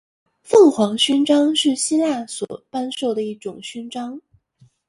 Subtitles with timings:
[0.41, 4.19] 凤凰勋章是希腊所颁授的一种勋章。